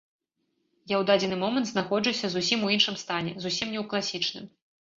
Я 0.93 0.97
ў 1.01 1.03
дадзены 1.09 1.37
момант 1.43 1.69
знаходжуся 1.73 2.25
зусім 2.37 2.65
у 2.65 2.73
іншым 2.79 2.99
стане, 3.05 3.37
зусім 3.47 3.65
не 3.73 3.79
ў 3.85 3.87
класічным. 3.95 4.53